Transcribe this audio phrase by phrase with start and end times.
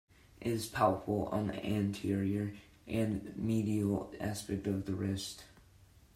[0.41, 2.55] It is palpable on the anterior
[2.87, 5.43] and medial aspect of the wrist.